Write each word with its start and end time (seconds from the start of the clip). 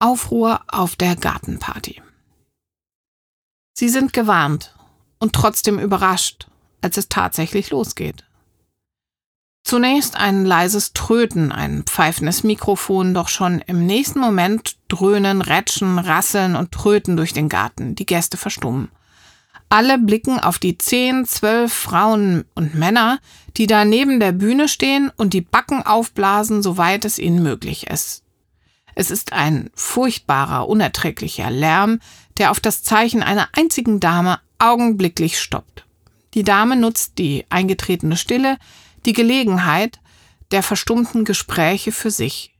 Aufruhr 0.00 0.60
auf 0.68 0.94
der 0.94 1.16
Gartenparty. 1.16 2.00
Sie 3.74 3.88
sind 3.88 4.12
gewarnt 4.12 4.76
und 5.18 5.32
trotzdem 5.32 5.80
überrascht, 5.80 6.46
als 6.80 6.96
es 6.96 7.08
tatsächlich 7.08 7.70
losgeht. 7.70 8.24
Zunächst 9.64 10.16
ein 10.16 10.46
leises 10.46 10.92
Tröten, 10.92 11.50
ein 11.50 11.82
pfeifendes 11.82 12.44
Mikrofon, 12.44 13.12
doch 13.12 13.28
schon 13.28 13.60
im 13.66 13.86
nächsten 13.86 14.20
Moment 14.20 14.76
dröhnen, 14.86 15.42
rätschen, 15.42 15.98
rasseln 15.98 16.54
und 16.54 16.70
tröten 16.70 17.16
durch 17.16 17.32
den 17.32 17.48
Garten. 17.48 17.96
Die 17.96 18.06
Gäste 18.06 18.36
verstummen. 18.36 18.90
Alle 19.68 19.98
blicken 19.98 20.38
auf 20.38 20.58
die 20.58 20.78
zehn, 20.78 21.26
zwölf 21.26 21.72
Frauen 21.72 22.44
und 22.54 22.74
Männer, 22.76 23.18
die 23.56 23.66
da 23.66 23.84
neben 23.84 24.20
der 24.20 24.32
Bühne 24.32 24.68
stehen 24.68 25.10
und 25.16 25.34
die 25.34 25.42
Backen 25.42 25.84
aufblasen, 25.84 26.62
soweit 26.62 27.04
es 27.04 27.18
ihnen 27.18 27.42
möglich 27.42 27.88
ist. 27.88 28.22
Es 28.98 29.12
ist 29.12 29.32
ein 29.32 29.70
furchtbarer, 29.76 30.68
unerträglicher 30.68 31.52
Lärm, 31.52 32.00
der 32.36 32.50
auf 32.50 32.58
das 32.58 32.82
Zeichen 32.82 33.22
einer 33.22 33.48
einzigen 33.52 34.00
Dame 34.00 34.40
augenblicklich 34.58 35.38
stoppt. 35.38 35.84
Die 36.34 36.42
Dame 36.42 36.74
nutzt 36.74 37.16
die 37.18 37.46
eingetretene 37.48 38.16
Stille, 38.16 38.58
die 39.06 39.12
Gelegenheit 39.12 40.00
der 40.50 40.64
verstummten 40.64 41.24
Gespräche 41.24 41.92
für 41.92 42.10
sich. 42.10 42.56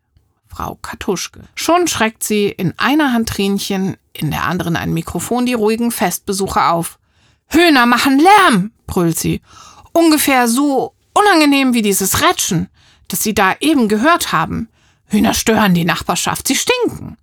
Frau 0.47 0.77
Katuschke. 0.77 1.41
Schon 1.57 1.89
schreckt 1.89 2.23
sie 2.23 2.47
in 2.47 2.73
einer 2.77 3.13
Hand 3.13 3.31
Tränchen, 3.31 3.97
in 4.13 4.31
der 4.31 4.45
anderen 4.45 4.77
ein 4.77 4.93
Mikrofon 4.95 5.45
die 5.45 5.55
ruhigen 5.55 5.91
Festbesucher 5.91 6.71
auf. 6.71 7.01
Hühner 7.49 7.85
machen 7.87 8.21
Lärm, 8.21 8.71
brüllt 8.87 9.19
sie. 9.19 9.43
Ungefähr 9.91 10.47
so 10.47 10.95
unangenehm 11.15 11.75
wie 11.75 11.83
dieses 11.83 12.23
Rätschen, 12.23 12.69
das 13.09 13.25
Sie 13.25 13.35
da 13.35 13.57
eben 13.59 13.89
gehört 13.89 14.31
haben. 14.31 14.69
Hühner 15.09 15.35
stören 15.35 15.75
die 15.75 15.85
Nachbarschaft, 15.85 16.49
sie 16.49 16.55
stinken. 16.55 17.17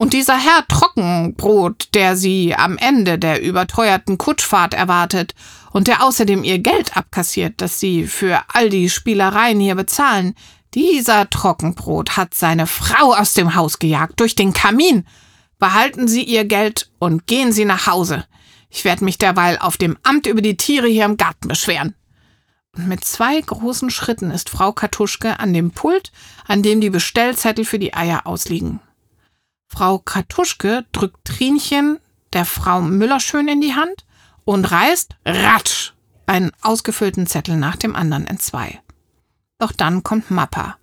Und 0.00 0.12
dieser 0.12 0.38
Herr 0.38 0.64
Trockenbrot, 0.68 1.88
der 1.92 2.16
Sie 2.16 2.54
am 2.54 2.78
Ende 2.78 3.18
der 3.18 3.42
überteuerten 3.42 4.16
Kutschfahrt 4.16 4.72
erwartet 4.72 5.34
und 5.72 5.88
der 5.88 6.04
außerdem 6.04 6.44
Ihr 6.44 6.60
Geld 6.60 6.96
abkassiert, 6.96 7.54
das 7.60 7.80
Sie 7.80 8.06
für 8.06 8.40
all 8.52 8.70
die 8.70 8.90
Spielereien 8.90 9.58
hier 9.58 9.74
bezahlen, 9.74 10.36
dieser 10.74 11.28
Trockenbrot 11.28 12.16
hat 12.16 12.34
seine 12.34 12.68
Frau 12.68 13.12
aus 13.12 13.34
dem 13.34 13.56
Haus 13.56 13.80
gejagt, 13.80 14.20
durch 14.20 14.36
den 14.36 14.52
Kamin. 14.52 15.04
Behalten 15.58 16.06
Sie 16.06 16.22
Ihr 16.22 16.44
Geld 16.44 16.90
und 17.00 17.26
gehen 17.26 17.50
Sie 17.50 17.64
nach 17.64 17.88
Hause. 17.88 18.24
Ich 18.70 18.84
werde 18.84 19.04
mich 19.04 19.18
derweil 19.18 19.58
auf 19.58 19.76
dem 19.76 19.98
Amt 20.04 20.26
über 20.26 20.42
die 20.42 20.56
Tiere 20.56 20.86
hier 20.86 21.06
im 21.06 21.16
Garten 21.16 21.48
beschweren. 21.48 21.94
Mit 22.86 23.04
zwei 23.04 23.40
großen 23.40 23.90
Schritten 23.90 24.30
ist 24.30 24.50
Frau 24.50 24.70
Kartuschke 24.70 25.40
an 25.40 25.52
dem 25.52 25.72
Pult, 25.72 26.12
an 26.46 26.62
dem 26.62 26.80
die 26.80 26.90
Bestellzettel 26.90 27.64
für 27.64 27.80
die 27.80 27.92
Eier 27.92 28.24
ausliegen. 28.24 28.78
Frau 29.66 29.98
Kartuschke 29.98 30.86
drückt 30.92 31.24
Trinchen 31.24 31.98
der 32.32 32.44
Frau 32.44 32.80
Müllerschön 32.80 33.48
in 33.48 33.60
die 33.60 33.74
Hand 33.74 34.06
und 34.44 34.64
reißt 34.64 35.16
ratsch 35.24 35.92
einen 36.26 36.52
ausgefüllten 36.62 37.26
Zettel 37.26 37.56
nach 37.56 37.74
dem 37.74 37.96
anderen 37.96 38.28
in 38.28 38.38
zwei. 38.38 38.80
Doch 39.58 39.72
dann 39.72 40.04
kommt 40.04 40.30
Mappa. 40.30 40.76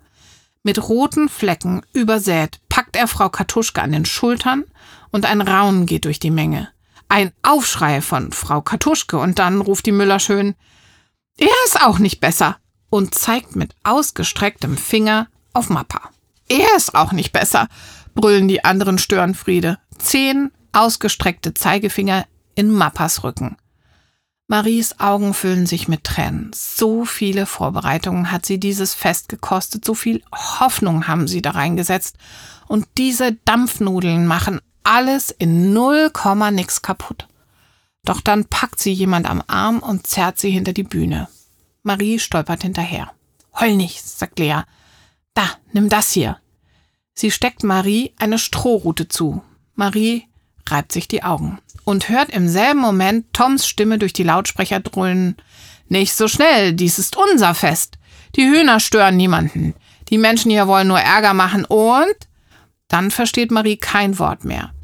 Mit 0.63 0.89
roten 0.89 1.29
Flecken 1.29 1.81
übersät 1.93 2.59
packt 2.67 2.97
er 2.97 3.07
Frau 3.07 3.29
Kartuschke 3.29 3.81
an 3.81 3.93
den 3.93 4.05
Schultern 4.05 4.65
und 5.11 5.25
ein 5.25 5.39
Raunen 5.39 5.85
geht 5.85 6.03
durch 6.03 6.19
die 6.19 6.31
Menge. 6.31 6.67
Ein 7.07 7.31
Aufschrei 7.41 8.01
von 8.01 8.33
Frau 8.33 8.61
Kartuschke 8.61 9.17
und 9.17 9.39
dann 9.39 9.61
ruft 9.61 9.85
die 9.85 9.93
Müller 9.93 10.19
schön, 10.19 10.55
er 11.37 11.47
ist 11.65 11.81
auch 11.81 11.99
nicht 11.99 12.21
besser 12.21 12.57
und 12.89 13.13
zeigt 13.13 13.55
mit 13.55 13.75
ausgestrecktem 13.83 14.77
Finger 14.77 15.27
auf 15.53 15.69
Mappa. 15.69 16.09
Er 16.47 16.75
ist 16.77 16.95
auch 16.95 17.11
nicht 17.11 17.31
besser, 17.31 17.67
brüllen 18.13 18.47
die 18.47 18.63
anderen 18.63 18.97
Störenfriede. 18.97 19.77
Zehn 19.97 20.51
ausgestreckte 20.71 21.53
Zeigefinger 21.53 22.25
in 22.55 22.71
Mappas 22.71 23.23
Rücken. 23.23 23.57
Maries 24.47 24.99
Augen 24.99 25.33
füllen 25.33 25.65
sich 25.65 25.87
mit 25.87 26.03
Tränen. 26.03 26.51
So 26.53 27.03
viele 27.03 27.47
Vorbereitungen 27.47 28.31
hat 28.31 28.45
sie 28.45 28.59
dieses 28.59 28.93
Fest 28.93 29.27
gekostet, 29.27 29.83
so 29.83 29.95
viel 29.95 30.21
Hoffnung 30.31 31.07
haben 31.07 31.27
sie 31.27 31.41
da 31.41 31.51
reingesetzt. 31.51 32.17
Und 32.67 32.87
diese 32.97 33.33
Dampfnudeln 33.45 34.27
machen 34.27 34.61
alles 34.83 35.31
in 35.31 35.73
null 35.73 36.11
Komma 36.11 36.51
nix 36.51 36.81
kaputt. 36.81 37.27
Doch 38.05 38.21
dann 38.21 38.45
packt 38.45 38.79
sie 38.79 38.93
jemand 38.93 39.27
am 39.29 39.43
Arm 39.47 39.79
und 39.79 40.07
zerrt 40.07 40.39
sie 40.39 40.51
hinter 40.51 40.73
die 40.73 40.83
Bühne. 40.83 41.27
Marie 41.83 42.19
stolpert 42.19 42.61
hinterher. 42.61 43.11
Heul 43.59 43.75
nicht, 43.75 44.03
sagt 44.03 44.39
Lea. 44.39 44.61
Da, 45.33 45.49
nimm 45.73 45.89
das 45.89 46.11
hier. 46.11 46.37
Sie 47.13 47.31
steckt 47.31 47.63
Marie 47.63 48.13
eine 48.17 48.37
Strohrute 48.37 49.07
zu. 49.07 49.41
Marie 49.73 50.27
reibt 50.69 50.91
sich 50.91 51.07
die 51.07 51.23
Augen 51.23 51.59
und 51.83 52.09
hört 52.09 52.29
im 52.29 52.47
selben 52.47 52.79
Moment 52.79 53.33
Toms 53.33 53.67
Stimme 53.67 53.97
durch 53.97 54.13
die 54.13 54.23
Lautsprecher 54.23 54.79
dröhnen. 54.81 55.37
Nicht 55.87 56.13
so 56.13 56.27
schnell, 56.27 56.73
dies 56.73 56.99
ist 56.99 57.15
unser 57.15 57.55
Fest. 57.55 57.97
Die 58.35 58.45
Hühner 58.45 58.79
stören 58.79 59.17
niemanden. 59.17 59.73
Die 60.09 60.17
Menschen 60.17 60.51
hier 60.51 60.67
wollen 60.67 60.87
nur 60.87 60.99
Ärger 60.99 61.33
machen 61.33 61.65
und 61.65 62.15
dann 62.87 63.11
versteht 63.11 63.51
Marie 63.51 63.77
kein 63.77 64.19
Wort 64.19 64.43
mehr. 64.43 64.74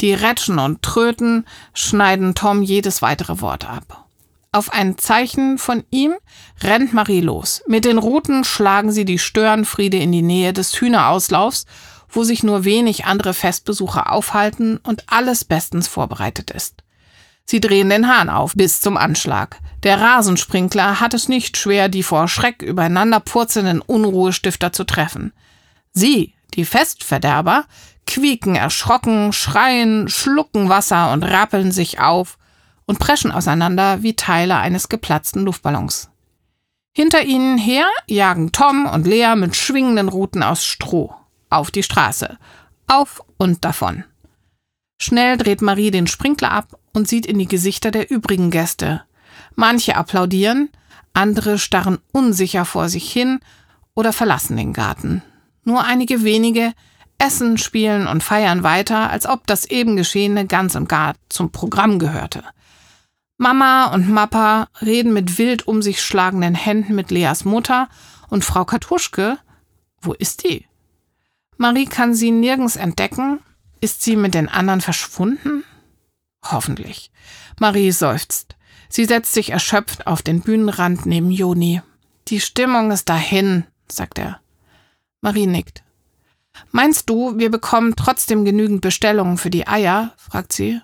Die 0.00 0.14
Rätschen 0.14 0.58
und 0.58 0.82
Tröten 0.82 1.44
schneiden 1.74 2.34
Tom 2.34 2.62
jedes 2.62 3.02
weitere 3.02 3.40
Wort 3.40 3.68
ab. 3.68 4.06
Auf 4.52 4.72
ein 4.72 4.96
Zeichen 4.96 5.58
von 5.58 5.84
ihm 5.90 6.14
rennt 6.62 6.92
Marie 6.92 7.20
los. 7.20 7.62
Mit 7.66 7.84
den 7.84 7.98
Ruten 7.98 8.44
schlagen 8.44 8.92
sie 8.92 9.04
die 9.04 9.18
Störenfriede 9.18 9.98
in 9.98 10.12
die 10.12 10.22
Nähe 10.22 10.52
des 10.52 10.80
Hühnerauslaufs, 10.80 11.66
wo 12.08 12.24
sich 12.24 12.42
nur 12.42 12.64
wenig 12.64 13.04
andere 13.04 13.34
Festbesucher 13.34 14.10
aufhalten 14.10 14.78
und 14.78 15.04
alles 15.08 15.44
bestens 15.44 15.88
vorbereitet 15.88 16.50
ist. 16.50 16.82
Sie 17.44 17.60
drehen 17.60 17.90
den 17.90 18.08
Hahn 18.08 18.30
auf 18.30 18.54
bis 18.54 18.80
zum 18.80 18.96
Anschlag. 18.96 19.58
Der 19.82 20.00
Rasensprinkler 20.00 21.00
hat 21.00 21.12
es 21.14 21.28
nicht 21.28 21.56
schwer, 21.56 21.88
die 21.88 22.02
vor 22.02 22.28
Schreck 22.28 22.62
übereinander 22.62 23.20
purzelnden 23.20 23.80
Unruhestifter 23.80 24.72
zu 24.72 24.84
treffen. 24.84 25.32
Sie, 25.92 26.34
die 26.54 26.64
Festverderber, 26.64 27.64
quieken 28.08 28.56
erschrocken, 28.56 29.32
schreien, 29.32 30.08
schlucken 30.08 30.68
Wasser 30.68 31.12
und 31.12 31.22
rappeln 31.22 31.70
sich 31.70 32.00
auf 32.00 32.38
und 32.86 32.98
preschen 32.98 33.30
auseinander 33.30 34.02
wie 34.02 34.16
Teile 34.16 34.56
eines 34.56 34.88
geplatzten 34.88 35.44
Luftballons. 35.44 36.10
Hinter 36.92 37.22
ihnen 37.22 37.58
her 37.58 37.86
jagen 38.08 38.50
Tom 38.50 38.86
und 38.86 39.06
Lea 39.06 39.34
mit 39.36 39.54
schwingenden 39.54 40.08
Ruten 40.08 40.42
aus 40.42 40.64
Stroh 40.64 41.14
auf 41.50 41.70
die 41.70 41.82
Straße, 41.82 42.38
auf 42.86 43.22
und 43.36 43.64
davon. 43.64 44.04
Schnell 45.00 45.36
dreht 45.36 45.62
Marie 45.62 45.90
den 45.90 46.06
Sprinkler 46.06 46.50
ab 46.50 46.78
und 46.92 47.08
sieht 47.08 47.26
in 47.26 47.38
die 47.38 47.46
Gesichter 47.46 47.90
der 47.90 48.10
übrigen 48.10 48.50
Gäste. 48.50 49.02
Manche 49.54 49.96
applaudieren, 49.96 50.70
andere 51.12 51.58
starren 51.58 51.98
unsicher 52.12 52.64
vor 52.64 52.88
sich 52.88 53.10
hin 53.10 53.40
oder 53.94 54.12
verlassen 54.12 54.56
den 54.56 54.72
Garten. 54.72 55.22
Nur 55.64 55.84
einige 55.84 56.24
wenige 56.24 56.72
essen, 57.18 57.58
spielen 57.58 58.06
und 58.06 58.22
feiern 58.22 58.62
weiter, 58.62 59.10
als 59.10 59.26
ob 59.26 59.46
das 59.46 59.64
eben 59.64 59.96
Geschehene 59.96 60.46
ganz 60.46 60.74
und 60.74 60.88
gar 60.88 61.14
zum 61.28 61.50
Programm 61.50 61.98
gehörte. 61.98 62.44
Mama 63.36 63.92
und 63.92 64.08
Mappa 64.08 64.68
reden 64.80 65.12
mit 65.12 65.38
wild 65.38 65.68
um 65.68 65.82
sich 65.82 66.02
schlagenden 66.02 66.54
Händen 66.54 66.94
mit 66.94 67.10
Leas 67.10 67.44
Mutter 67.44 67.88
und 68.28 68.44
Frau 68.44 68.64
Katuschke, 68.64 69.38
wo 70.00 70.12
ist 70.12 70.44
die? 70.44 70.66
Marie 71.56 71.86
kann 71.86 72.14
sie 72.14 72.30
nirgends 72.30 72.76
entdecken. 72.76 73.40
Ist 73.80 74.02
sie 74.02 74.16
mit 74.16 74.34
den 74.34 74.48
anderen 74.48 74.80
verschwunden? 74.80 75.64
Hoffentlich. 76.44 77.10
Marie 77.60 77.90
seufzt. 77.90 78.56
Sie 78.88 79.04
setzt 79.04 79.34
sich 79.34 79.50
erschöpft 79.50 80.06
auf 80.06 80.22
den 80.22 80.40
Bühnenrand 80.40 81.04
neben 81.06 81.30
Joni. 81.30 81.82
Die 82.28 82.40
Stimmung 82.40 82.90
ist 82.90 83.08
dahin, 83.08 83.64
sagt 83.90 84.18
er. 84.18 84.40
Marie 85.20 85.46
nickt. 85.46 85.82
Meinst 86.72 87.08
du, 87.10 87.38
wir 87.38 87.50
bekommen 87.50 87.94
trotzdem 87.96 88.44
genügend 88.44 88.80
Bestellungen 88.80 89.38
für 89.38 89.50
die 89.50 89.66
Eier? 89.66 90.12
fragt 90.16 90.52
sie. 90.52 90.80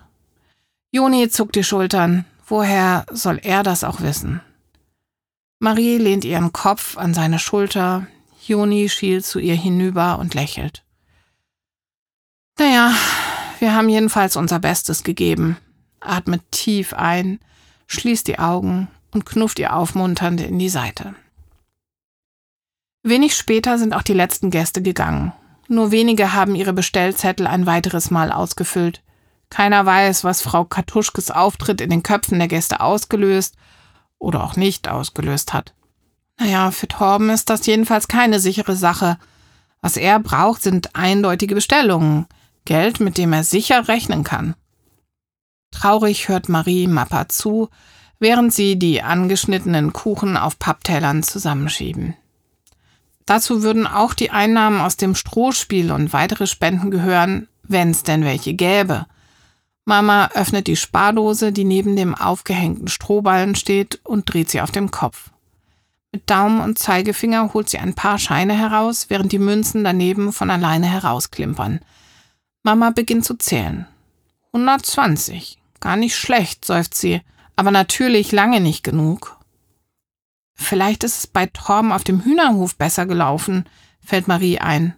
Joni 0.91 1.29
zuckt 1.29 1.55
die 1.55 1.63
Schultern. 1.63 2.25
Woher 2.47 3.05
soll 3.11 3.39
er 3.41 3.63
das 3.63 3.83
auch 3.83 4.01
wissen? 4.01 4.41
Marie 5.59 5.97
lehnt 5.97 6.25
ihren 6.25 6.53
Kopf 6.53 6.97
an 6.97 7.13
seine 7.13 7.39
Schulter. 7.39 8.07
Joni 8.45 8.89
schielt 8.89 9.25
zu 9.25 9.39
ihr 9.39 9.55
hinüber 9.55 10.19
und 10.19 10.33
lächelt. 10.33 10.83
Naja, 12.59 12.93
wir 13.59 13.73
haben 13.73 13.89
jedenfalls 13.89 14.35
unser 14.35 14.59
Bestes 14.59 15.03
gegeben. 15.03 15.57
Atmet 15.99 16.41
tief 16.51 16.93
ein, 16.93 17.39
schließt 17.87 18.27
die 18.27 18.39
Augen 18.39 18.87
und 19.11 19.25
knufft 19.25 19.59
ihr 19.59 19.75
aufmunternd 19.75 20.41
in 20.41 20.59
die 20.59 20.69
Seite. 20.69 21.15
Wenig 23.01 23.35
später 23.35 23.77
sind 23.77 23.93
auch 23.93 24.01
die 24.01 24.13
letzten 24.13 24.51
Gäste 24.51 24.81
gegangen. 24.81 25.33
Nur 25.67 25.91
wenige 25.91 26.33
haben 26.33 26.55
ihre 26.55 26.73
Bestellzettel 26.73 27.47
ein 27.47 27.65
weiteres 27.65 28.11
Mal 28.11 28.31
ausgefüllt. 28.31 29.01
Keiner 29.49 29.85
weiß, 29.85 30.23
was 30.23 30.41
Frau 30.41 30.65
Katuschkes 30.65 31.31
Auftritt 31.31 31.81
in 31.81 31.89
den 31.89 32.03
Köpfen 32.03 32.39
der 32.39 32.47
Gäste 32.47 32.79
ausgelöst 32.81 33.55
oder 34.19 34.43
auch 34.43 34.55
nicht 34.55 34.87
ausgelöst 34.87 35.53
hat. 35.53 35.73
Naja, 36.39 36.71
für 36.71 36.87
Torben 36.87 37.29
ist 37.29 37.49
das 37.49 37.65
jedenfalls 37.65 38.07
keine 38.07 38.39
sichere 38.39 38.75
Sache. 38.75 39.17
Was 39.81 39.97
er 39.97 40.19
braucht, 40.19 40.61
sind 40.61 40.95
eindeutige 40.95 41.55
Bestellungen. 41.55 42.27
Geld, 42.65 42.99
mit 42.99 43.17
dem 43.17 43.31
er 43.33 43.43
sicher 43.43 43.87
rechnen 43.87 44.23
kann. 44.23 44.55
Traurig 45.71 46.27
hört 46.29 46.49
Marie 46.49 46.87
Mappa 46.87 47.29
zu, 47.29 47.69
während 48.19 48.53
sie 48.53 48.77
die 48.77 49.01
angeschnittenen 49.01 49.93
Kuchen 49.93 50.37
auf 50.37 50.57
Papptellern 50.57 51.21
zusammenschieben. 51.21 52.15
Dazu 53.25 53.63
würden 53.63 53.87
auch 53.87 54.13
die 54.13 54.31
Einnahmen 54.31 54.81
aus 54.81 54.97
dem 54.97 55.15
Strohspiel 55.15 55.91
und 55.91 56.13
weitere 56.13 56.47
Spenden 56.47 56.91
gehören, 56.91 57.47
wenn 57.63 57.91
es 57.91 58.03
denn 58.03 58.23
welche 58.23 58.53
gäbe. 58.53 59.07
Mama 59.85 60.29
öffnet 60.33 60.67
die 60.67 60.75
Spardose, 60.75 61.51
die 61.51 61.63
neben 61.63 61.95
dem 61.95 62.15
aufgehängten 62.15 62.87
Strohballen 62.87 63.55
steht, 63.55 63.99
und 64.03 64.31
dreht 64.31 64.49
sie 64.49 64.61
auf 64.61 64.71
dem 64.71 64.91
Kopf. 64.91 65.29
Mit 66.11 66.29
Daumen 66.29 66.61
und 66.61 66.79
Zeigefinger 66.79 67.53
holt 67.53 67.69
sie 67.69 67.77
ein 67.77 67.93
paar 67.93 68.17
Scheine 68.17 68.57
heraus, 68.57 69.07
während 69.09 69.31
die 69.31 69.39
Münzen 69.39 69.83
daneben 69.83 70.31
von 70.31 70.49
alleine 70.49 70.87
herausklimpern. 70.87 71.81
Mama 72.63 72.91
beginnt 72.91 73.25
zu 73.25 73.35
zählen. 73.35 73.85
120. 74.53 75.59
Gar 75.81 75.97
nicht 75.97 76.15
schlecht, 76.15 76.65
seufzt 76.65 76.95
sie, 76.95 77.21
aber 77.55 77.69
natürlich 77.69 78.31
lange 78.31 78.61
nicht 78.61 78.83
genug. 78.83 79.34
Vielleicht 80.55 81.03
ist 81.03 81.19
es 81.19 81.27
bei 81.27 81.45
Torben 81.47 81.91
auf 81.91 82.03
dem 82.03 82.23
Hühnerhof 82.23 82.75
besser 82.75 83.05
gelaufen, 83.05 83.65
fällt 84.03 84.27
Marie 84.27 84.59
ein. 84.59 84.95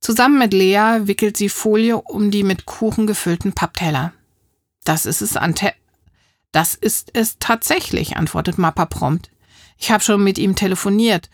Zusammen 0.00 0.38
mit 0.38 0.52
Lea 0.52 1.00
wickelt 1.02 1.36
sie 1.36 1.48
Folie 1.48 2.00
um 2.00 2.30
die 2.30 2.42
mit 2.42 2.66
Kuchen 2.66 3.06
gefüllten 3.06 3.52
Pappteller. 3.52 4.12
Das 4.84 5.06
ist 5.06 5.20
es, 5.20 5.36
Ante 5.36 5.72
das 6.52 6.74
ist 6.74 7.10
es 7.12 7.38
tatsächlich, 7.38 8.16
antwortet 8.16 8.58
Mappa 8.58 8.86
prompt. 8.86 9.30
Ich 9.76 9.90
habe 9.90 10.02
schon 10.02 10.24
mit 10.24 10.38
ihm 10.38 10.56
telefoniert. 10.56 11.28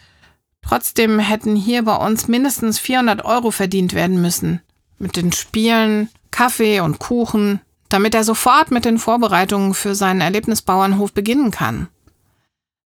Trotzdem 0.61 1.19
hätten 1.19 1.57
hier 1.57 1.85
bei 1.85 1.95
uns 1.95 2.27
mindestens 2.27 2.79
400 2.79 3.25
Euro 3.25 3.51
verdient 3.51 3.95
werden 3.95 4.21
müssen. 4.21 4.61
Mit 4.99 5.17
den 5.17 5.33
Spielen, 5.33 6.09
Kaffee 6.31 6.81
und 6.81 6.99
Kuchen, 6.99 7.61
damit 7.89 8.15
er 8.15 8.25
sofort 8.25 8.71
mit 8.71 8.85
den 8.85 8.99
Vorbereitungen 8.99 9.75
für 9.75 9.95
seinen 9.95 10.21
Erlebnisbauernhof 10.21 11.13
beginnen 11.13 11.51
kann. 11.51 11.89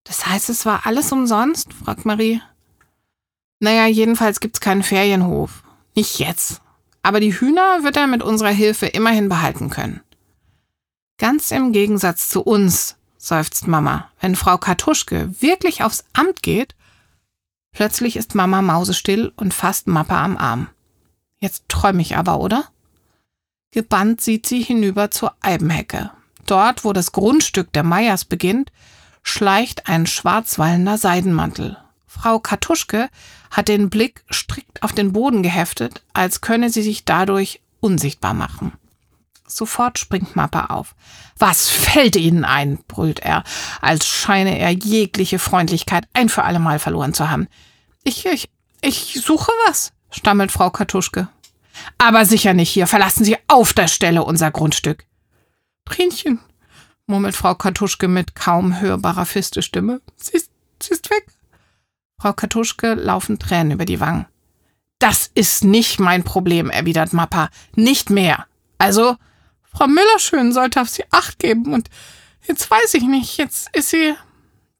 Das 0.04 0.26
heißt, 0.26 0.48
es 0.48 0.64
war 0.64 0.86
alles 0.86 1.12
umsonst? 1.12 1.72
fragt 1.72 2.04
Marie. 2.04 2.40
Naja, 3.60 3.86
jedenfalls 3.86 4.40
gibt's 4.40 4.60
keinen 4.60 4.82
Ferienhof. 4.82 5.62
Nicht 5.94 6.18
jetzt. 6.18 6.60
Aber 7.02 7.20
die 7.20 7.38
Hühner 7.38 7.82
wird 7.82 7.96
er 7.96 8.06
mit 8.06 8.22
unserer 8.22 8.50
Hilfe 8.50 8.86
immerhin 8.86 9.28
behalten 9.28 9.70
können. 9.70 10.00
Ganz 11.18 11.50
im 11.50 11.72
Gegensatz 11.72 12.28
zu 12.28 12.42
uns, 12.42 12.96
seufzt 13.16 13.66
Mama, 13.66 14.10
wenn 14.20 14.36
Frau 14.36 14.56
Kartuschke 14.58 15.34
wirklich 15.40 15.82
aufs 15.82 16.04
Amt 16.12 16.42
geht. 16.42 16.74
Plötzlich 17.72 18.16
ist 18.16 18.34
Mama 18.34 18.62
mausestill 18.62 19.32
und 19.36 19.52
fasst 19.52 19.88
Mappa 19.88 20.24
am 20.24 20.36
Arm. 20.36 20.68
Jetzt 21.40 21.68
träume 21.68 22.02
ich 22.02 22.16
aber, 22.16 22.40
oder? 22.40 22.64
Gebannt 23.70 24.20
sieht 24.20 24.46
sie 24.46 24.62
hinüber 24.62 25.10
zur 25.10 25.34
Eibenhecke. 25.40 26.10
Dort, 26.46 26.84
wo 26.84 26.92
das 26.92 27.12
Grundstück 27.12 27.72
der 27.72 27.82
Meyers 27.82 28.24
beginnt, 28.24 28.72
schleicht 29.28 29.88
ein 29.88 30.06
schwarzwallender 30.06 30.98
Seidenmantel. 30.98 31.76
Frau 32.06 32.38
Kartuschke 32.38 33.08
hat 33.50 33.68
den 33.68 33.90
Blick 33.90 34.24
strikt 34.32 34.82
auf 34.82 34.92
den 34.92 35.12
Boden 35.12 35.42
geheftet, 35.42 36.02
als 36.12 36.40
könne 36.40 36.70
sie 36.70 36.82
sich 36.82 37.04
dadurch 37.04 37.60
unsichtbar 37.80 38.34
machen. 38.34 38.72
Sofort 39.46 39.98
springt 39.98 40.36
Mappa 40.36 40.66
auf. 40.66 40.94
Was 41.38 41.68
fällt 41.68 42.16
Ihnen 42.16 42.44
ein? 42.44 42.78
brüllt 42.88 43.20
er, 43.20 43.44
als 43.80 44.06
scheine 44.06 44.58
er 44.58 44.70
jegliche 44.70 45.38
Freundlichkeit 45.38 46.06
ein 46.12 46.28
für 46.28 46.44
allemal 46.44 46.78
verloren 46.78 47.14
zu 47.14 47.30
haben. 47.30 47.48
Ich, 48.04 48.26
ich, 48.26 48.50
ich 48.80 49.20
suche 49.24 49.52
was, 49.66 49.92
stammelt 50.10 50.52
Frau 50.52 50.70
Kartuschke. 50.70 51.28
Aber 51.96 52.24
sicher 52.24 52.54
nicht 52.54 52.70
hier. 52.70 52.86
Verlassen 52.86 53.24
Sie 53.24 53.36
auf 53.46 53.72
der 53.72 53.88
Stelle 53.88 54.24
unser 54.24 54.50
Grundstück. 54.50 55.04
Trinchen, 55.84 56.40
murmelt 57.08 57.34
Frau 57.34 57.54
Kartuschke 57.54 58.06
mit 58.06 58.34
kaum 58.34 58.80
hörbarer 58.80 59.26
fiste 59.26 59.62
Stimme. 59.62 60.00
Sie 60.16 60.36
ist, 60.36 60.50
sie 60.82 60.92
ist 60.92 61.10
weg. 61.10 61.26
Frau 62.20 62.32
Kartuschke 62.32 62.94
laufen 62.94 63.38
Tränen 63.38 63.72
über 63.72 63.84
die 63.84 64.00
Wangen. 64.00 64.26
Das 64.98 65.30
ist 65.34 65.64
nicht 65.64 66.00
mein 66.00 66.24
Problem, 66.24 66.70
erwidert 66.70 67.12
Mappa. 67.12 67.50
Nicht 67.76 68.10
mehr. 68.10 68.46
Also, 68.78 69.16
Frau 69.72 69.86
Müllerschön 69.86 70.52
sollte 70.52 70.80
auf 70.80 70.88
sie 70.88 71.04
Acht 71.10 71.38
geben 71.38 71.72
und 71.72 71.88
jetzt 72.46 72.70
weiß 72.70 72.94
ich 72.94 73.04
nicht, 73.04 73.38
jetzt 73.38 73.74
ist 73.74 73.90
sie. 73.90 74.14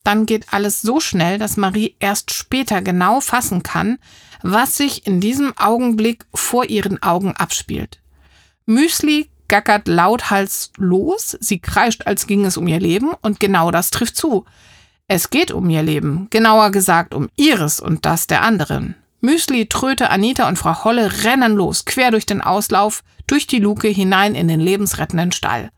Dann 0.03 0.27
geht 0.27 0.53
alles 0.53 0.83
so 0.83 1.01
schnell, 1.01 1.39
dass 1.39 1.57
Marie 1.57 1.95
erst 2.01 2.33
später 2.33 2.83
genau 2.83 3.21
fassen 3.21 3.63
kann, 3.63 3.99
was 4.43 4.77
sich 4.77 5.07
in 5.07 5.21
diesem 5.21 5.57
Augenblick 5.57 6.27
vor 6.35 6.65
ihren 6.65 7.03
Augen 7.03 7.37
abspielt. 7.37 8.01
Müsli 8.67 9.31
gackert 9.49 9.89
lauthals 9.89 10.73
los, 10.77 11.37
sie 11.41 11.59
kreischt, 11.59 12.07
als 12.07 12.27
ging 12.27 12.45
es 12.45 12.57
um 12.57 12.69
ihr 12.69 12.81
Leben, 12.81 13.11
und 13.23 13.41
genau 13.41 13.71
das 13.71 13.91
trifft 13.91 14.17
zu. 14.17 14.45
Es 15.09 15.31
geht 15.31 15.51
um 15.51 15.69
ihr 15.71 15.83
Leben, 15.83 16.29
genauer 16.31 16.71
gesagt 16.71 17.15
um 17.15 17.31
ihres 17.37 17.81
und 17.81 18.05
das 18.05 18.27
der 18.27 18.43
anderen. 18.43 18.95
Müsli, 19.21 19.67
Tröte, 19.67 20.11
Anita 20.11 20.47
und 20.49 20.59
Frau 20.59 20.85
Holle 20.85 21.25
rennen 21.25 21.55
los, 21.55 21.85
quer 21.87 22.11
durch 22.11 22.27
den 22.27 22.41
Auslauf, 22.41 23.03
durch 23.27 23.47
die 23.47 23.59
Luke 23.59 23.89
hinein 23.89 24.35
in 24.35 24.49
den 24.49 24.61
lebensrettenden 24.61 25.33
Stall. 25.33 25.71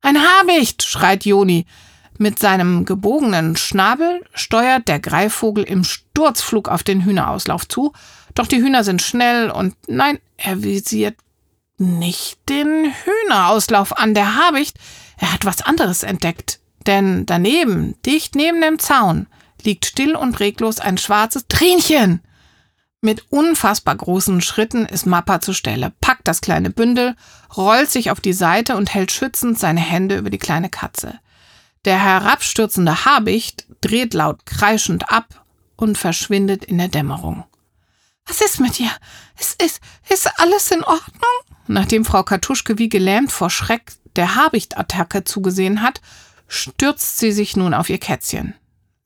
Ein 0.00 0.16
Habicht, 0.18 0.82
schreit 0.82 1.24
Joni. 1.24 1.66
Mit 2.18 2.38
seinem 2.38 2.84
gebogenen 2.84 3.56
Schnabel 3.56 4.24
steuert 4.34 4.86
der 4.86 5.00
Greifvogel 5.00 5.64
im 5.64 5.82
Sturzflug 5.82 6.68
auf 6.68 6.82
den 6.82 7.04
Hühnerauslauf 7.04 7.66
zu, 7.66 7.92
doch 8.34 8.46
die 8.46 8.62
Hühner 8.62 8.84
sind 8.84 9.02
schnell 9.02 9.50
und 9.50 9.74
nein, 9.88 10.18
er 10.36 10.62
visiert 10.62 11.16
nicht 11.78 12.38
den 12.48 12.92
Hühnerauslauf 13.04 13.96
an, 13.96 14.14
der 14.14 14.36
Habicht, 14.36 14.78
er 15.18 15.32
hat 15.32 15.44
was 15.44 15.62
anderes 15.62 16.02
entdeckt. 16.02 16.60
Denn 16.86 17.26
daneben, 17.26 18.00
dicht 18.02 18.34
neben 18.34 18.60
dem 18.60 18.78
Zaun, 18.78 19.26
liegt 19.62 19.86
still 19.86 20.16
und 20.16 20.40
reglos 20.40 20.80
ein 20.80 20.98
schwarzes 20.98 21.46
Trinchen. 21.48 22.20
Mit 23.00 23.32
unfassbar 23.32 23.96
großen 23.96 24.40
Schritten 24.40 24.86
ist 24.86 25.06
Mappa 25.06 25.40
zur 25.40 25.54
Stelle, 25.54 25.92
packt 26.00 26.28
das 26.28 26.40
kleine 26.40 26.70
Bündel, 26.70 27.16
rollt 27.56 27.90
sich 27.90 28.10
auf 28.10 28.20
die 28.20 28.32
Seite 28.32 28.76
und 28.76 28.94
hält 28.94 29.10
schützend 29.10 29.58
seine 29.58 29.80
Hände 29.80 30.16
über 30.16 30.30
die 30.30 30.38
kleine 30.38 30.70
Katze. 30.70 31.18
Der 31.84 32.00
herabstürzende 32.00 33.04
Habicht 33.04 33.66
dreht 33.80 34.14
laut 34.14 34.46
kreischend 34.46 35.10
ab 35.10 35.44
und 35.74 35.98
verschwindet 35.98 36.64
in 36.64 36.78
der 36.78 36.88
Dämmerung. 36.88 37.44
Was 38.26 38.40
ist 38.40 38.60
mit 38.60 38.78
dir? 38.78 38.90
Ist, 39.38 39.60
ist, 39.60 39.80
ist 40.08 40.30
alles 40.38 40.70
in 40.70 40.84
Ordnung? 40.84 41.51
Nachdem 41.66 42.04
Frau 42.04 42.22
Kartuschke 42.22 42.78
wie 42.78 42.88
gelähmt 42.88 43.30
vor 43.30 43.50
Schreck 43.50 43.92
der 44.16 44.34
Habichtattacke 44.34 45.24
zugesehen 45.24 45.82
hat, 45.82 46.00
stürzt 46.48 47.18
sie 47.18 47.32
sich 47.32 47.56
nun 47.56 47.74
auf 47.74 47.88
ihr 47.88 47.98
Kätzchen. 47.98 48.54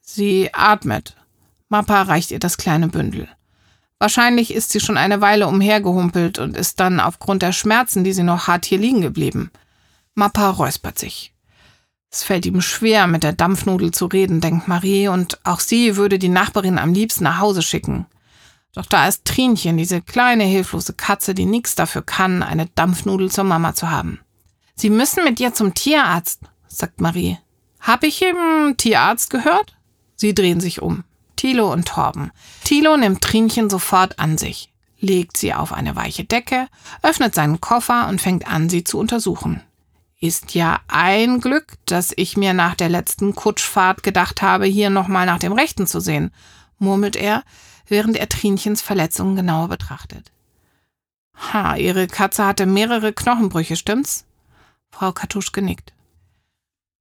Sie 0.00 0.50
atmet. 0.52 1.16
Mappa 1.68 2.02
reicht 2.02 2.30
ihr 2.30 2.38
das 2.38 2.56
kleine 2.56 2.88
Bündel. 2.88 3.28
Wahrscheinlich 3.98 4.52
ist 4.52 4.70
sie 4.70 4.80
schon 4.80 4.98
eine 4.98 5.20
Weile 5.20 5.48
umhergehumpelt 5.48 6.38
und 6.38 6.56
ist 6.56 6.80
dann 6.80 7.00
aufgrund 7.00 7.42
der 7.42 7.52
Schmerzen, 7.52 8.04
die 8.04 8.12
sie 8.12 8.22
noch 8.22 8.46
hat, 8.46 8.66
hier 8.66 8.78
liegen 8.78 9.00
geblieben. 9.00 9.50
Mappa 10.14 10.50
räuspert 10.50 10.98
sich. 10.98 11.32
Es 12.10 12.22
fällt 12.22 12.46
ihm 12.46 12.60
schwer, 12.60 13.06
mit 13.06 13.22
der 13.22 13.32
Dampfnudel 13.32 13.90
zu 13.90 14.06
reden, 14.06 14.40
denkt 14.40 14.68
Marie, 14.68 15.08
und 15.08 15.38
auch 15.44 15.60
sie 15.60 15.96
würde 15.96 16.18
die 16.18 16.28
Nachbarin 16.28 16.78
am 16.78 16.92
liebsten 16.92 17.24
nach 17.24 17.40
Hause 17.40 17.62
schicken. 17.62 18.06
Doch 18.76 18.84
da 18.84 19.08
ist 19.08 19.24
Trinchen, 19.24 19.78
diese 19.78 20.02
kleine, 20.02 20.44
hilflose 20.44 20.92
Katze, 20.92 21.34
die 21.34 21.46
nichts 21.46 21.74
dafür 21.76 22.02
kann, 22.02 22.42
eine 22.42 22.66
Dampfnudel 22.66 23.30
zur 23.30 23.44
Mama 23.44 23.74
zu 23.74 23.90
haben. 23.90 24.20
Sie 24.74 24.90
müssen 24.90 25.24
mit 25.24 25.40
ihr 25.40 25.54
zum 25.54 25.72
Tierarzt, 25.72 26.42
sagt 26.68 27.00
Marie. 27.00 27.38
Hab 27.80 28.04
ich 28.04 28.20
im 28.20 28.76
Tierarzt 28.76 29.30
gehört? 29.30 29.78
Sie 30.14 30.34
drehen 30.34 30.60
sich 30.60 30.82
um. 30.82 31.04
Thilo 31.36 31.72
und 31.72 31.88
Torben. 31.88 32.32
Thilo 32.64 32.98
nimmt 32.98 33.22
Trinchen 33.22 33.70
sofort 33.70 34.18
an 34.18 34.36
sich, 34.36 34.70
legt 34.98 35.38
sie 35.38 35.54
auf 35.54 35.72
eine 35.72 35.96
weiche 35.96 36.24
Decke, 36.24 36.68
öffnet 37.02 37.34
seinen 37.34 37.62
Koffer 37.62 38.08
und 38.08 38.20
fängt 38.20 38.46
an, 38.46 38.68
sie 38.68 38.84
zu 38.84 38.98
untersuchen. 38.98 39.62
Ist 40.20 40.54
ja 40.54 40.80
ein 40.88 41.40
Glück, 41.40 41.76
dass 41.86 42.12
ich 42.14 42.36
mir 42.36 42.52
nach 42.52 42.74
der 42.74 42.90
letzten 42.90 43.34
Kutschfahrt 43.34 44.02
gedacht 44.02 44.42
habe, 44.42 44.66
hier 44.66 44.90
nochmal 44.90 45.24
nach 45.24 45.38
dem 45.38 45.52
Rechten 45.52 45.86
zu 45.86 45.98
sehen, 45.98 46.30
murmelt 46.78 47.16
er, 47.16 47.42
während 47.88 48.16
er 48.16 48.28
Trinchens 48.28 48.82
Verletzungen 48.82 49.36
genauer 49.36 49.68
betrachtet. 49.68 50.30
Ha, 51.52 51.76
Ihre 51.76 52.06
Katze 52.06 52.46
hatte 52.46 52.66
mehrere 52.66 53.12
Knochenbrüche, 53.12 53.76
stimmt's? 53.76 54.24
Frau 54.90 55.12
Kartuschke 55.12 55.62
nickt. 55.62 55.92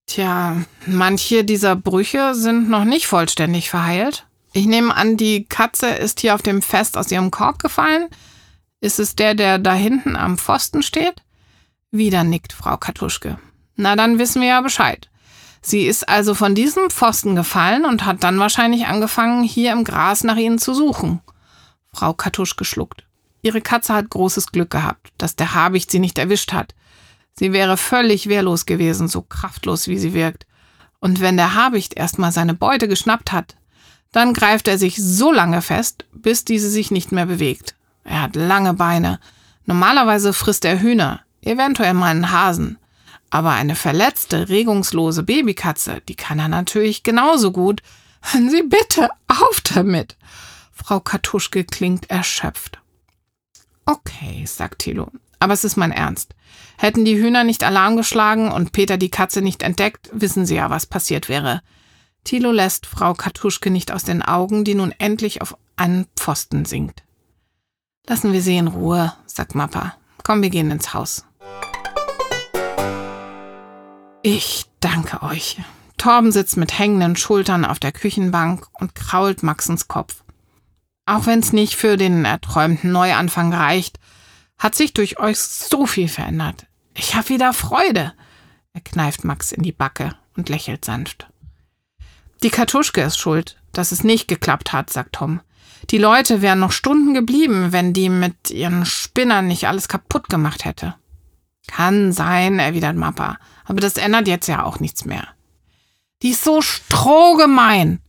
Tja, 0.07 0.57
manche 0.85 1.43
dieser 1.43 1.75
Brüche 1.75 2.35
sind 2.35 2.69
noch 2.69 2.85
nicht 2.85 3.07
vollständig 3.07 3.69
verheilt. 3.69 4.25
Ich 4.53 4.65
nehme 4.67 4.95
an, 4.95 5.17
die 5.17 5.45
Katze 5.45 5.87
ist 5.87 6.19
hier 6.19 6.35
auf 6.35 6.41
dem 6.41 6.61
Fest 6.61 6.97
aus 6.97 7.11
ihrem 7.11 7.31
Korb 7.31 7.59
gefallen. 7.59 8.07
Ist 8.81 8.99
es 8.99 9.15
der, 9.15 9.33
der 9.33 9.57
da 9.57 9.73
hinten 9.73 10.15
am 10.15 10.37
Pfosten 10.37 10.83
steht? 10.83 11.21
Wieder 11.91 12.23
nickt 12.23 12.53
Frau 12.53 12.77
Kartuschke. 12.77 13.39
Na, 13.75 13.95
dann 13.95 14.19
wissen 14.19 14.41
wir 14.41 14.49
ja 14.49 14.61
Bescheid. 14.61 15.09
Sie 15.67 15.87
ist 15.87 16.07
also 16.07 16.35
von 16.35 16.53
diesem 16.53 16.91
Pfosten 16.91 17.35
gefallen 17.35 17.85
und 17.85 18.05
hat 18.05 18.23
dann 18.23 18.37
wahrscheinlich 18.37 18.85
angefangen, 18.85 19.43
hier 19.43 19.71
im 19.71 19.83
Gras 19.83 20.23
nach 20.23 20.35
ihnen 20.35 20.59
zu 20.59 20.75
suchen. 20.75 21.21
Frau 21.91 22.13
Kartuschke 22.13 22.63
schluckt. 22.63 23.03
Ihre 23.41 23.61
Katze 23.61 23.95
hat 23.95 24.11
großes 24.11 24.51
Glück 24.51 24.69
gehabt, 24.69 25.11
dass 25.17 25.35
der 25.35 25.55
Habicht 25.55 25.89
sie 25.89 25.97
nicht 25.97 26.19
erwischt 26.19 26.53
hat. 26.53 26.75
Sie 27.33 27.51
wäre 27.51 27.77
völlig 27.77 28.29
wehrlos 28.29 28.67
gewesen, 28.67 29.07
so 29.07 29.23
kraftlos 29.23 29.87
wie 29.87 29.97
sie 29.97 30.13
wirkt. 30.13 30.45
Und 30.99 31.19
wenn 31.19 31.35
der 31.35 31.55
Habicht 31.55 31.95
erstmal 31.95 32.31
seine 32.31 32.53
Beute 32.53 32.87
geschnappt 32.87 33.31
hat, 33.31 33.55
dann 34.11 34.35
greift 34.35 34.67
er 34.67 34.77
sich 34.77 34.97
so 34.97 35.31
lange 35.31 35.63
fest, 35.63 36.05
bis 36.13 36.45
diese 36.45 36.69
sich 36.69 36.91
nicht 36.91 37.11
mehr 37.11 37.25
bewegt. 37.25 37.73
Er 38.03 38.21
hat 38.21 38.35
lange 38.35 38.75
Beine. 38.75 39.19
Normalerweise 39.65 40.31
frisst 40.31 40.63
er 40.63 40.79
Hühner, 40.79 41.21
eventuell 41.41 41.95
mal 41.95 42.11
einen 42.11 42.31
Hasen. 42.31 42.77
Aber 43.29 43.51
eine 43.51 43.75
verletzte, 43.75 44.49
regungslose 44.49 45.23
Babykatze, 45.23 46.01
die 46.07 46.15
kann 46.15 46.39
er 46.39 46.47
natürlich 46.47 47.03
genauso 47.03 47.51
gut. 47.51 47.81
Hören 48.21 48.49
Sie 48.49 48.63
bitte 48.63 49.09
auf 49.27 49.61
damit. 49.61 50.15
Frau 50.71 50.99
Kartuschke 50.99 51.63
klingt 51.63 52.09
erschöpft. 52.09 52.79
Okay, 53.85 54.45
sagt 54.45 54.79
Thilo, 54.79 55.11
aber 55.39 55.53
es 55.53 55.63
ist 55.63 55.77
mein 55.77 55.91
Ernst. 55.91 56.33
Hätten 56.77 57.05
die 57.05 57.17
Hühner 57.17 57.43
nicht 57.43 57.63
Alarm 57.63 57.97
geschlagen 57.97 58.51
und 58.51 58.71
Peter 58.71 58.97
die 58.97 59.09
Katze 59.09 59.41
nicht 59.41 59.63
entdeckt, 59.63 60.09
wissen 60.11 60.45
Sie 60.45 60.55
ja, 60.55 60.69
was 60.69 60.85
passiert 60.85 61.29
wäre. 61.29 61.61
Thilo 62.23 62.51
lässt 62.51 62.87
Frau 62.87 63.13
Kartuschke 63.13 63.69
nicht 63.69 63.91
aus 63.91 64.03
den 64.03 64.23
Augen, 64.23 64.63
die 64.63 64.73
nun 64.73 64.91
endlich 64.97 65.41
auf 65.41 65.55
einen 65.75 66.07
Pfosten 66.15 66.65
sinkt. 66.65 67.03
Lassen 68.07 68.33
wir 68.33 68.41
sie 68.41 68.57
in 68.57 68.67
Ruhe, 68.67 69.13
sagt 69.25 69.55
Mappa. 69.55 69.95
Komm, 70.23 70.41
wir 70.41 70.49
gehen 70.49 70.71
ins 70.71 70.93
Haus. 70.93 71.25
Ich 74.27 74.65
danke 74.79 75.21
euch. 75.21 75.57
Torben 75.99 76.31
sitzt 76.31 76.57
mit 76.57 76.79
hängenden 76.79 77.15
Schultern 77.15 77.63
auf 77.63 77.77
der 77.77 77.91
Küchenbank 77.91 78.65
und 78.73 78.95
krault 78.95 79.43
Maxens 79.43 79.87
Kopf. 79.87 80.23
Auch 81.05 81.27
wenn 81.27 81.41
es 81.41 81.53
nicht 81.53 81.75
für 81.75 81.95
den 81.95 82.25
erträumten 82.25 82.91
Neuanfang 82.91 83.53
reicht, 83.53 83.99
hat 84.57 84.73
sich 84.73 84.95
durch 84.95 85.19
euch 85.19 85.37
so 85.37 85.85
viel 85.85 86.07
verändert. 86.07 86.65
Ich 86.95 87.13
hab 87.13 87.29
wieder 87.29 87.53
Freude. 87.53 88.13
Er 88.73 88.81
kneift 88.81 89.25
Max 89.25 89.51
in 89.51 89.61
die 89.61 89.71
Backe 89.71 90.15
und 90.35 90.49
lächelt 90.49 90.85
sanft. 90.85 91.27
Die 92.41 92.49
Kartuschke 92.49 93.01
ist 93.01 93.19
schuld, 93.19 93.61
dass 93.73 93.91
es 93.91 94.03
nicht 94.03 94.27
geklappt 94.27 94.73
hat, 94.73 94.89
sagt 94.89 95.13
Tom. 95.13 95.39
Die 95.91 95.99
Leute 95.99 96.41
wären 96.41 96.61
noch 96.61 96.71
Stunden 96.71 97.13
geblieben, 97.13 97.73
wenn 97.73 97.93
die 97.93 98.09
mit 98.09 98.49
ihren 98.49 98.87
Spinnern 98.87 99.45
nicht 99.45 99.67
alles 99.67 99.87
kaputt 99.87 100.29
gemacht 100.29 100.65
hätte. 100.65 100.95
Kann 101.67 102.11
sein, 102.11 102.59
erwidert 102.59 102.95
Mappa, 102.95 103.37
aber 103.65 103.81
das 103.81 103.97
ändert 103.97 104.27
jetzt 104.27 104.47
ja 104.47 104.63
auch 104.63 104.79
nichts 104.79 105.05
mehr. 105.05 105.27
Die 106.21 106.31
ist 106.31 106.43
so 106.43 106.61
strohgemein. 106.61 107.99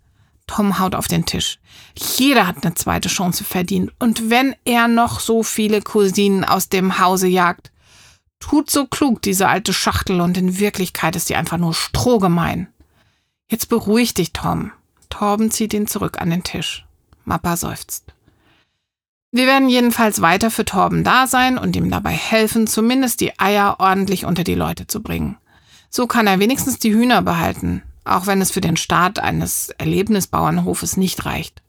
Tom 0.47 0.79
haut 0.79 0.95
auf 0.95 1.09
den 1.09 1.27
Tisch. 1.27 1.59
Jeder 1.99 2.47
hat 2.47 2.65
eine 2.65 2.75
zweite 2.75 3.09
Chance 3.09 3.43
verdient. 3.43 3.93
Und 3.99 4.31
wenn 4.31 4.55
er 4.65 4.87
noch 4.87 5.21
so 5.21 5.43
viele 5.43 5.83
Cousinen 5.83 6.45
aus 6.45 6.69
dem 6.69 6.99
Hause 6.99 7.27
jagt, 7.27 7.73
tut 8.39 8.71
so 8.71 8.87
klug 8.87 9.23
diese 9.23 9.49
alte 9.49 9.73
Schachtel 9.73 10.21
und 10.21 10.37
in 10.37 10.59
Wirklichkeit 10.59 11.17
ist 11.17 11.27
sie 11.27 11.37
einfach 11.37 11.59
nur 11.59 11.75
strohgemein. 11.75 12.69
Jetzt 13.49 13.69
beruhig 13.69 14.15
dich, 14.15 14.33
Tom. 14.33 14.73
Torben 15.09 15.51
zieht 15.51 15.73
ihn 15.75 15.87
zurück 15.87 16.21
an 16.21 16.31
den 16.31 16.43
Tisch. 16.43 16.85
Mappa 17.25 17.57
seufzt. 17.57 18.16
Wir 19.37 19.47
werden 19.47 19.69
jedenfalls 19.69 20.23
weiter 20.23 20.51
für 20.51 20.65
Torben 20.65 21.05
da 21.05 21.27
sein 21.27 21.59
und 21.59 21.77
ihm 21.77 21.91
dabei 21.91 22.13
helfen, 22.13 22.67
zumindest 22.67 23.21
die 23.21 23.39
Eier 23.39 23.77
ordentlich 23.81 24.25
unter 24.25 24.45
die 24.45 24.55
Leute 24.55 24.87
zu 24.87 25.03
bringen. 25.03 25.37
So 25.91 26.07
kann 26.07 26.27
er 26.27 26.39
wenigstens 26.39 26.79
die 26.79 26.95
Hühner 26.95 27.21
behalten, 27.21 27.83
auch 28.07 28.27
wenn 28.27 28.41
es 28.41 28.51
für 28.51 28.63
den 28.63 28.79
Start 28.79 29.19
eines 29.19 29.69
Erlebnisbauernhofes 29.77 30.97
nicht 30.97 31.27
reicht. 31.27 31.61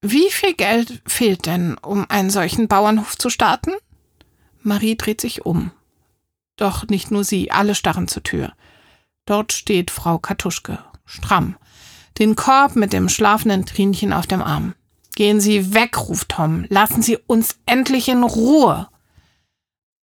Wie 0.00 0.28
viel 0.32 0.54
Geld 0.54 1.00
fehlt 1.06 1.46
denn, 1.46 1.78
um 1.78 2.04
einen 2.08 2.30
solchen 2.30 2.66
Bauernhof 2.66 3.16
zu 3.16 3.30
starten? 3.30 3.74
Marie 4.64 4.96
dreht 4.96 5.20
sich 5.20 5.46
um. 5.46 5.70
Doch 6.56 6.88
nicht 6.88 7.12
nur 7.12 7.22
sie, 7.22 7.52
alle 7.52 7.76
starren 7.76 8.08
zur 8.08 8.24
Tür. 8.24 8.54
Dort 9.24 9.52
steht 9.52 9.92
Frau 9.92 10.18
Kartuschke, 10.18 10.80
stramm, 11.04 11.54
den 12.18 12.34
Korb 12.34 12.74
mit 12.74 12.92
dem 12.92 13.08
schlafenden 13.08 13.66
Trinchen 13.66 14.12
auf 14.12 14.26
dem 14.26 14.42
Arm. 14.42 14.74
Gehen 15.18 15.40
Sie 15.40 15.74
weg, 15.74 15.98
ruft 15.98 16.28
Tom. 16.28 16.64
Lassen 16.68 17.02
Sie 17.02 17.16
uns 17.16 17.58
endlich 17.66 18.08
in 18.08 18.22
Ruhe. 18.22 18.88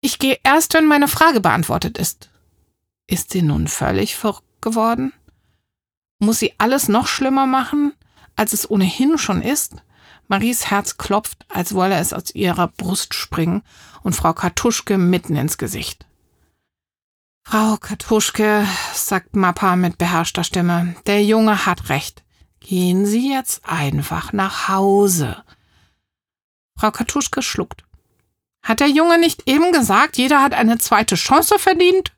Ich 0.00 0.18
gehe 0.18 0.40
erst, 0.42 0.74
wenn 0.74 0.86
meine 0.86 1.06
Frage 1.06 1.38
beantwortet 1.40 1.98
ist. 1.98 2.30
Ist 3.06 3.30
sie 3.30 3.42
nun 3.42 3.68
völlig 3.68 4.16
verrückt 4.16 4.60
geworden? 4.60 5.12
Muss 6.18 6.40
sie 6.40 6.54
alles 6.58 6.88
noch 6.88 7.06
schlimmer 7.06 7.46
machen, 7.46 7.92
als 8.34 8.54
es 8.54 8.68
ohnehin 8.68 9.16
schon 9.16 9.40
ist? 9.40 9.76
Maries 10.26 10.72
Herz 10.72 10.96
klopft, 10.96 11.46
als 11.48 11.76
wolle 11.76 11.94
es 11.94 12.12
aus 12.12 12.34
ihrer 12.34 12.66
Brust 12.66 13.14
springen 13.14 13.62
und 14.02 14.16
Frau 14.16 14.32
Kartuschke 14.32 14.98
mitten 14.98 15.36
ins 15.36 15.58
Gesicht. 15.58 16.06
Frau 17.44 17.76
Kartuschke, 17.76 18.66
sagt 18.92 19.36
Mappa 19.36 19.76
mit 19.76 19.96
beherrschter 19.96 20.42
Stimme, 20.42 20.96
der 21.06 21.22
Junge 21.22 21.66
hat 21.66 21.88
recht. 21.88 22.23
Gehen 22.64 23.04
Sie 23.04 23.30
jetzt 23.30 23.60
einfach 23.68 24.32
nach 24.32 24.68
Hause. 24.68 25.44
Frau 26.78 26.90
Kartuschke 26.90 27.42
schluckt. 27.42 27.84
Hat 28.62 28.80
der 28.80 28.88
Junge 28.88 29.20
nicht 29.20 29.46
eben 29.46 29.70
gesagt, 29.70 30.16
jeder 30.16 30.40
hat 30.40 30.54
eine 30.54 30.78
zweite 30.78 31.16
Chance 31.16 31.58
verdient? 31.58 32.12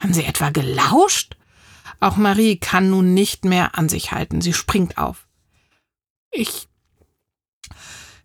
Haben 0.00 0.14
Sie 0.14 0.24
etwa 0.24 0.50
gelauscht? 0.50 1.36
Auch 1.98 2.16
Marie 2.16 2.58
kann 2.58 2.90
nun 2.90 3.12
nicht 3.12 3.44
mehr 3.44 3.76
an 3.76 3.88
sich 3.88 4.12
halten. 4.12 4.40
Sie 4.40 4.52
springt 4.52 4.98
auf. 4.98 5.26
Ich. 6.30 6.68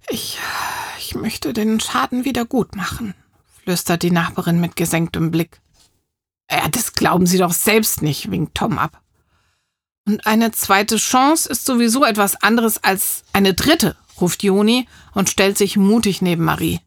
Ich. 0.10 0.38
Ich 1.00 1.16
möchte 1.16 1.54
den 1.54 1.80
Schaden 1.80 2.24
wieder 2.24 2.46
gut 2.46 2.76
machen, 2.76 3.16
flüstert 3.64 4.04
die 4.04 4.12
Nachbarin 4.12 4.62
mit 4.62 4.76
gesenktem 4.76 5.32
Blick. 5.32 5.60
Ja, 6.52 6.68
das 6.70 6.94
glauben 6.94 7.26
Sie 7.26 7.40
doch 7.40 7.54
selbst 7.54 8.04
nicht, 8.04 8.30
winkt 8.30 8.54
Tom 8.54 8.78
ab. 8.78 9.02
Und 10.06 10.28
eine 10.28 10.52
zweite 10.52 10.98
Chance 10.98 11.50
ist 11.50 11.66
sowieso 11.66 12.06
etwas 12.06 12.36
anderes 12.42 12.84
als 12.84 13.24
eine 13.34 13.54
dritte, 13.54 13.96
ruft 14.22 14.44
Joni 14.44 14.88
und 15.14 15.30
stellt 15.30 15.58
sich 15.58 15.78
mutig 15.78 16.22
neben 16.22 16.44
Marie. 16.44 16.80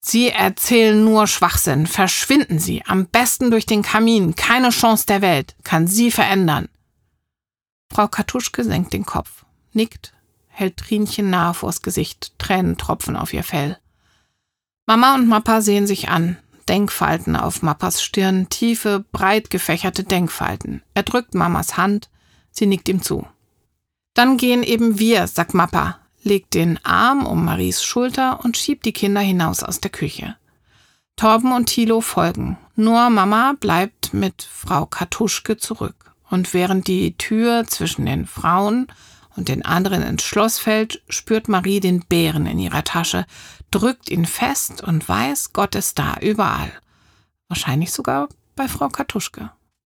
Sie 0.00 0.30
erzählen 0.30 1.04
nur 1.04 1.26
Schwachsinn. 1.26 1.86
Verschwinden 1.86 2.58
Sie. 2.58 2.82
Am 2.86 3.06
besten 3.06 3.50
durch 3.50 3.66
den 3.66 3.82
Kamin. 3.82 4.36
Keine 4.36 4.70
Chance 4.70 5.06
der 5.06 5.20
Welt. 5.22 5.54
Kann 5.64 5.86
Sie 5.86 6.10
verändern. 6.10 6.68
Frau 7.92 8.08
Kartuschke 8.08 8.64
senkt 8.64 8.92
den 8.92 9.06
Kopf, 9.06 9.44
nickt, 9.72 10.12
hält 10.46 10.76
Trinchen 10.76 11.30
nahe 11.30 11.54
vors 11.54 11.82
Gesicht. 11.82 12.38
Tränen 12.38 12.76
tropfen 12.76 13.16
auf 13.16 13.32
ihr 13.32 13.44
Fell. 13.44 13.78
Mama 14.86 15.14
und 15.14 15.28
Mappa 15.28 15.60
sehen 15.60 15.86
sich 15.86 16.08
an. 16.08 16.36
Denkfalten 16.68 17.36
auf 17.36 17.62
Mappas 17.62 18.02
Stirn, 18.02 18.48
tiefe, 18.48 19.04
breit 19.12 19.50
gefächerte 19.50 20.04
Denkfalten. 20.04 20.82
Er 20.94 21.02
drückt 21.02 21.34
Mamas 21.34 21.76
Hand, 21.76 22.10
sie 22.50 22.66
nickt 22.66 22.88
ihm 22.88 23.02
zu. 23.02 23.26
Dann 24.14 24.36
gehen 24.36 24.62
eben 24.62 24.98
wir, 24.98 25.26
sagt 25.26 25.54
Mappa, 25.54 25.98
legt 26.22 26.54
den 26.54 26.84
Arm 26.84 27.26
um 27.26 27.44
Maries 27.44 27.82
Schulter 27.82 28.44
und 28.44 28.56
schiebt 28.56 28.84
die 28.84 28.92
Kinder 28.92 29.20
hinaus 29.20 29.62
aus 29.62 29.80
der 29.80 29.90
Küche. 29.90 30.36
Torben 31.16 31.52
und 31.52 31.66
Thilo 31.66 32.00
folgen. 32.00 32.58
Nur 32.76 33.10
Mama 33.10 33.54
bleibt 33.58 34.14
mit 34.14 34.42
Frau 34.42 34.86
Kartuschke 34.86 35.56
zurück. 35.56 36.14
Und 36.30 36.54
während 36.54 36.86
die 36.86 37.16
Tür 37.16 37.64
zwischen 37.66 38.06
den 38.06 38.26
Frauen 38.26 38.86
und 39.34 39.48
den 39.48 39.64
anderen 39.64 40.02
ins 40.02 40.22
Schloss 40.22 40.58
fällt, 40.58 41.02
spürt 41.08 41.48
Marie 41.48 41.80
den 41.80 42.00
Bären 42.00 42.46
in 42.46 42.58
ihrer 42.58 42.84
Tasche, 42.84 43.24
drückt 43.70 44.10
ihn 44.10 44.26
fest 44.26 44.82
und 44.82 45.08
weiß, 45.08 45.52
Gott 45.52 45.74
ist 45.74 45.98
da, 45.98 46.16
überall. 46.20 46.72
Wahrscheinlich 47.48 47.92
sogar 47.92 48.28
bei 48.56 48.68
Frau 48.68 48.88
Kartuschke. 48.88 49.50